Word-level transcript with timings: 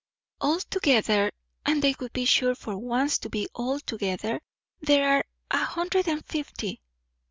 "All 0.39 0.59
together, 0.59 1.31
and 1.63 1.83
they 1.83 1.93
would 1.99 2.11
be 2.11 2.25
sure 2.25 2.55
for 2.55 2.75
once 2.75 3.19
to 3.19 3.29
be 3.29 3.47
all 3.53 3.79
together! 3.79 4.41
there 4.79 5.07
are 5.07 5.23
a 5.51 5.63
hundred 5.63 6.07
and 6.07 6.25
fifty." 6.25 6.81